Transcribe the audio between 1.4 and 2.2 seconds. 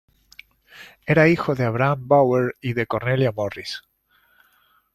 de Abraham